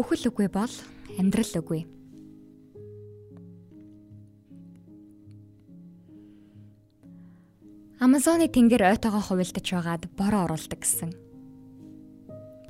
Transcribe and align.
Үхэл 0.00 0.32
үгүй 0.32 0.48
бол 0.48 0.72
амьдрал 1.20 1.54
үгүй. 1.60 1.84
Амазоны 8.00 8.48
тэнгэр 8.48 8.96
ойтойгоо 8.96 9.20
хувилдаж 9.20 9.66
байгаад 9.68 10.08
бороо 10.16 10.48
оруулдаг 10.48 10.80
гэсэн. 10.80 11.12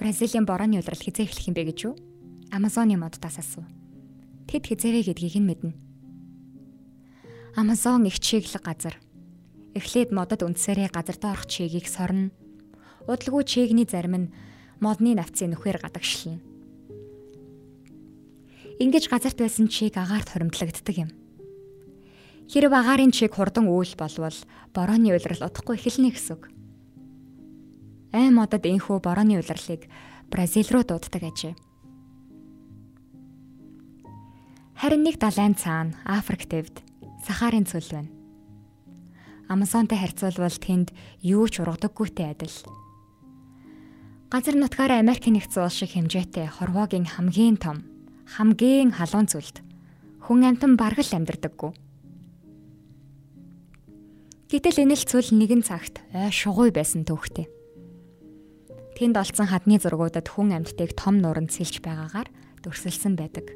Бразилийн 0.03 0.43
борооны 0.43 0.83
улирал 0.83 0.99
хизээ 0.99 1.31
эхлэх 1.31 1.47
юм 1.47 1.55
бэ 1.55 1.71
гэж 1.71 1.79
юу? 1.87 1.95
Амазоны 2.51 2.99
моддаас 2.99 3.39
асуу. 3.39 3.63
Тэд 4.51 4.67
хизээвэ 4.67 5.15
гэдгийг 5.15 5.39
нь 5.39 5.47
мэднэ. 5.47 5.73
Амазон 7.55 8.11
их 8.11 8.19
чиглэг 8.19 8.67
газар. 8.67 8.99
Эхлээд 9.79 10.11
модод 10.11 10.43
үндсээрээ 10.43 10.91
газар 10.91 11.15
доорх 11.15 11.47
чигийг 11.47 11.87
сорно. 11.87 12.35
Удалгүй 13.07 13.47
чигний 13.47 13.87
зарим 13.87 14.19
нь 14.19 14.33
модны 14.83 15.15
навцын 15.15 15.55
нөхөр 15.55 15.79
гадагшлна. 15.79 16.50
Ингиж 18.81 19.13
газарт 19.13 19.37
байсан 19.37 19.69
чиг 19.69 20.01
агаарт 20.01 20.33
хоримтлагддаг 20.33 20.97
юм. 20.97 21.11
Хэрэг 22.49 22.73
агаарын 22.73 23.13
чиг 23.13 23.37
хурдан 23.37 23.69
үйл 23.69 23.93
болвол 23.93 24.33
борооны 24.73 25.13
улирал 25.13 25.53
удахгүй 25.53 25.77
эхэлнэ 25.77 26.17
гэсэн 26.17 26.41
үг. 26.41 26.49
Ай 28.17 28.33
модод 28.33 28.65
энхүү 28.65 29.05
борооны 29.05 29.37
улирлыг 29.37 29.85
Бразил 30.33 30.65
руу 30.73 30.83
дууддаг 30.89 31.29
ажээ. 31.29 31.55
Харин 34.81 35.05
нэг 35.05 35.21
далайн 35.21 35.53
цаана 35.61 36.01
Африк 36.09 36.49
төвд 36.49 36.81
Сахарын 37.29 37.69
цөл 37.69 37.85
байна. 37.93 38.09
Амазонтой 39.53 40.01
харьцуулбал 40.01 40.57
тэнд 40.57 40.97
юу 41.21 41.45
ч 41.53 41.61
ургадаггүйтэй 41.61 42.33
адил. 42.33 42.57
Газар 44.33 44.57
нутгаар 44.57 45.05
Америк 45.05 45.27
нэгдсэн 45.29 45.69
улс 45.69 45.77
шиг 45.77 45.99
хэмжээтэй 45.99 46.49
хорвоогийн 46.49 47.05
хамгийн 47.05 47.59
том, 47.59 47.90
хамгийн 48.31 48.95
халуун 48.95 49.27
зүйлд 49.27 49.59
хүн 50.23 50.47
амтан 50.47 50.79
баргал 50.79 51.11
амьдардаггүй. 51.11 51.75
Гэтэл 54.47 54.87
энэ 54.87 54.95
л 54.95 55.03
цөл 55.03 55.35
нэгэн 55.35 55.67
цагт 55.67 55.99
ой 56.15 56.31
шугуй 56.31 56.71
байсан 56.71 57.03
төвхтэй. 57.03 57.51
Тэнд 58.95 59.19
олцсон 59.19 59.51
хадны 59.51 59.83
зургуудад 59.83 60.31
хүн 60.31 60.55
амьтдыг 60.55 60.95
том 60.95 61.19
нуранд 61.19 61.51
сэлж 61.51 61.83
байгаагаар 61.83 62.31
дүрсэлсэн 62.63 63.19
байдаг. 63.19 63.51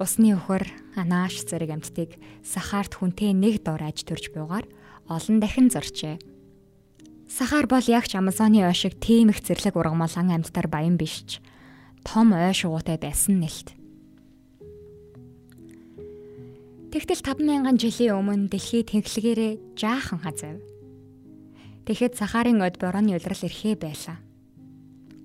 Усны 0.00 0.32
өхөр, 0.40 0.64
анааш 0.96 1.44
зэрэг 1.44 1.70
амьтдыг 1.76 2.16
сахаарт 2.40 2.96
хүнтэй 2.96 3.36
нэг 3.36 3.60
дор 3.60 3.84
аж 3.84 4.08
төрж 4.08 4.32
буйгаар 4.32 4.64
олон 5.12 5.36
дахин 5.44 5.68
зорчээ. 5.68 6.16
Сахаар 7.28 7.68
бол 7.68 7.84
яг 7.92 8.08
ч 8.08 8.16
Амазоны 8.16 8.64
ой 8.64 8.72
шиг 8.72 8.96
тийм 8.96 9.28
их 9.28 9.44
зэрлэг 9.44 9.76
ургамал 9.76 10.12
ан 10.16 10.32
амьтдаар 10.32 10.68
баян 10.68 10.96
биш 10.96 11.24
ч 11.28 11.44
том 12.04 12.36
ой 12.36 12.52
шугуутай 12.52 13.00
байсан 13.00 13.40
нэлт. 13.40 13.72
Тэгтэл 16.94 17.26
5000 17.26 17.74
жилийн 17.80 18.14
өмнө 18.14 18.52
дэлхий 18.54 18.86
тэнхлэгээрээ 18.86 19.74
жаахан 19.74 20.22
хазав. 20.22 20.62
Тэгэхэд 21.90 22.14
сахарын 22.14 22.62
од 22.62 22.78
борооны 22.78 23.18
улирал 23.18 23.42
ирэхээ 23.42 23.74
байлаа. 23.82 24.22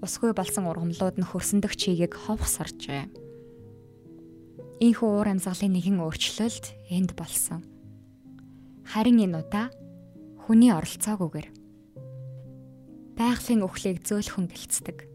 Усгүй 0.02 0.34
болсон 0.34 0.66
ургамлууд 0.66 1.20
нь 1.20 1.30
хөрсөндөг 1.30 1.76
чигийг 1.78 2.18
ховх 2.18 2.48
соржээ. 2.50 3.12
Ийхүү 4.80 5.10
уур 5.12 5.28
амьсгалын 5.30 5.76
нэгэн 5.76 6.00
өөрчлөлт 6.00 6.66
энд 6.90 7.14
болсон. 7.14 7.62
Харин 8.88 9.20
энэ 9.20 9.44
удаа 9.44 9.68
хүний 10.48 10.72
оролцоогүйгээр 10.72 11.48
байгалийн 13.20 13.62
өхлийг 13.68 14.02
зөөлхөн 14.08 14.48
гэлцдэг. 14.48 15.09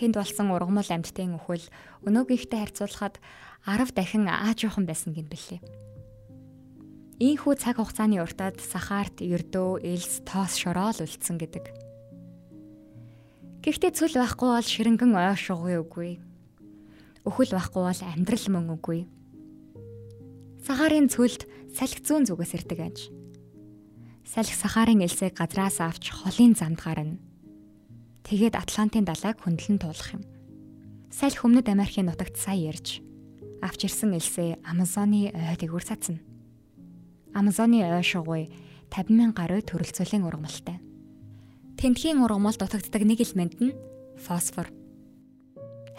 Тэнд 0.00 0.16
болсон 0.16 0.48
ургамал 0.48 0.88
амьтдын 0.88 1.36
өхөл 1.36 1.68
өнөөгийнхтэй 2.08 2.56
харьцуулахад 2.56 3.20
10 3.68 3.92
дахин 3.92 4.24
аа 4.32 4.56
жоохон 4.56 4.88
байсан 4.88 5.12
гин 5.12 5.28
бэлээ. 5.28 5.60
Ийхүү 7.20 7.60
цаг 7.60 7.76
хугацааны 7.76 8.24
уртад 8.24 8.64
сахаарт 8.64 9.20
ердөө 9.20 9.84
элс 9.84 10.24
тоос 10.24 10.56
шороол 10.56 11.04
үлдсэн 11.04 11.36
гэдэг. 11.36 11.64
Гэхдээ 13.60 13.92
цөл 13.92 14.16
байхгүй 14.16 14.48
бол 14.56 14.64
ширэнгэн 14.64 15.12
ой 15.12 15.36
шугуй 15.36 15.76
үгүй 15.84 16.10
Өхөл 17.20 17.52
байхгүй 17.52 17.82
бол 17.84 18.00
амьдрал 18.00 18.46
мөн 18.48 18.66
үгүй. 18.80 19.04
Сахарын 20.64 21.12
цөлд 21.12 21.44
салхи 21.76 22.00
зүүн 22.00 22.24
зүгээс 22.24 22.56
ирдэг 22.56 22.80
аж. 22.80 22.98
Салхи 24.24 24.56
сахарын 24.56 25.04
элсийг 25.04 25.36
газраас 25.36 25.84
авч 25.84 26.08
холын 26.16 26.56
замд 26.56 26.80
гарна. 26.80 27.20
Тэгээд 28.24 28.56
Атлантын 28.56 29.04
далайг 29.04 29.40
хөндлөн 29.40 29.78
туулах 29.80 30.14
юм. 30.14 30.24
Салхи 31.10 31.42
өмнөд 31.42 31.66
Америкийн 31.68 32.06
нутагт 32.06 32.36
сая 32.38 32.70
ирж 32.70 33.02
авч 33.60 33.84
ирсэн 33.84 34.16
элсээ 34.16 34.64
Амазоны 34.64 35.30
ойд 35.34 35.60
игүр 35.60 35.84
цацна. 35.84 36.20
Амазоны 37.36 37.84
ой 37.84 38.04
шугуй 38.04 38.48
50 38.88 39.12
мянга 39.12 39.44
гаруй 39.44 39.60
төрөлцөлийн 39.62 40.24
ургамалтай. 40.24 40.80
Тентхийн 41.76 42.24
ургамал 42.24 42.56
дутагддаг 42.56 43.04
нэг 43.04 43.20
элемент 43.20 43.60
нь 43.60 43.76
фосфор. 44.16 44.72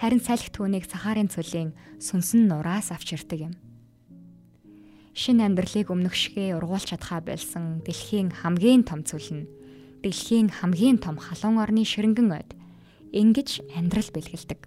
Харин 0.01 0.21
салхи 0.21 0.49
түүнийг 0.49 0.89
сахарын 0.89 1.29
цөлийн 1.29 1.77
сүнсэн 2.01 2.49
нураас 2.49 2.89
авч 2.89 3.13
ирдэг 3.13 3.51
юм. 3.51 3.53
Шинэ 5.13 5.45
амьдралыг 5.45 5.93
өмнөх 5.93 6.17
шигээ 6.17 6.57
ургуулж 6.57 6.89
чадхаа 6.97 7.21
болсон 7.21 7.85
дэлхийн 7.85 8.33
хамгийн 8.33 8.81
том 8.81 9.05
цөл 9.05 9.29
нь 9.29 9.45
дэлхийн 10.01 10.49
хамгийн 10.49 10.97
том 10.97 11.21
халуун 11.21 11.61
орны 11.61 11.85
ширэнгэн 11.85 12.29
ойд 12.33 12.51
ингэж 13.13 13.61
амьдрал 13.77 14.09
бэлгэлдэг. 14.09 14.65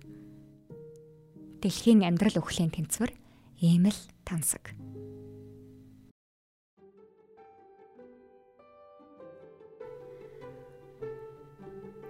Дэлхийн 1.58 2.06
амьдрал 2.06 2.38
өхлийн 2.38 2.70
тэнцвэр 2.70 3.10
ийм 3.58 3.90
л 3.90 3.98
тансаг. 4.22 4.78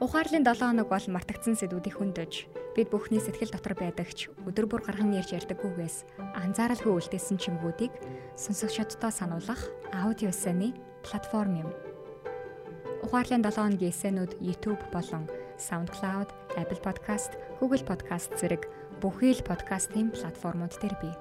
Ухаарлын 0.05 0.45
7 0.45 0.61
хоног 0.61 0.93
бол 0.93 1.07
мартагдсан 1.09 1.57
сэдвүүдийг 1.57 1.97
хөндөж 1.97 2.33
бид 2.77 2.93
бүхний 2.93 3.25
сэтгэл 3.25 3.57
дотор 3.57 3.73
байдагч 3.73 4.29
өдөр 4.45 4.69
бүр 4.69 4.85
гархан 4.85 5.17
ярьж 5.17 5.33
ярьдаггүйгээс 5.33 6.05
анзааралгүй 6.45 6.93
үлдээсэн 6.93 7.41
чимгүүдийг 7.41 7.95
сонсогчдод 8.37 9.01
сануулгах 9.01 9.65
аудио 9.97 10.29
эссэний 10.29 10.77
платформ 11.01 11.65
юм. 11.65 11.84
Ухаарлын 13.05 13.45
7 13.45 13.61
хоногийн 13.61 13.93
эссэнүүд 13.93 14.33
YouTube 14.41 14.81
болон 14.89 15.29
SoundCloud, 15.61 16.29
Apple 16.57 16.81
Podcast, 16.81 17.37
Google 17.61 17.85
Podcast 17.85 18.33
зэрэг 18.41 18.65
бүхий 19.05 19.37
л 19.37 19.45
подкастын 19.45 20.09
платформуд 20.09 20.73
дээр 20.81 20.97
бий. 21.05 21.13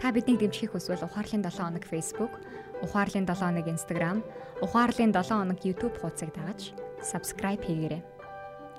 Та 0.00 0.08
биднийг 0.08 0.40
дэмжих 0.40 0.72
хүсвэл 0.72 1.04
ухаарлын 1.04 1.44
7 1.44 1.52
хоног 1.52 1.84
Facebook, 1.84 2.32
ухаарлын 2.80 3.28
7 3.28 3.36
хоног 3.36 3.68
Instagram, 3.68 4.24
ухаарлын 4.64 5.12
7 5.12 5.28
хоног 5.28 5.60
YouTube 5.60 6.00
хуудсыг 6.00 6.32
дагаж 6.32 6.72
subscribe 7.04 7.60
хийгээрэй. 7.60 8.00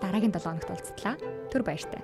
Дараагийн 0.01 0.33
7 0.33 0.41
хоногт 0.41 0.73
уулзтлаа. 0.73 1.15
Түр 1.53 1.61
баяртай. 1.61 2.01